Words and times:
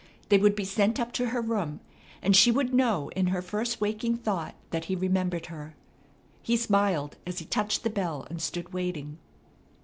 They 0.29 0.39
would 0.39 0.55
be 0.55 0.65
sent 0.65 0.99
up 0.99 1.11
to 1.11 1.27
her 1.27 1.43
room, 1.43 1.79
and 2.23 2.35
she 2.35 2.49
would 2.49 2.73
know 2.73 3.09
in 3.09 3.27
her 3.27 3.39
first 3.43 3.79
waking 3.79 4.17
thought 4.17 4.55
that 4.71 4.85
he 4.85 4.95
remembered 4.95 5.45
her. 5.45 5.75
He 6.41 6.57
smiled 6.57 7.17
as 7.27 7.37
he 7.37 7.45
touched 7.45 7.83
the 7.83 7.89
bell 7.91 8.25
and 8.27 8.41
stood 8.41 8.73
waiting. 8.73 9.19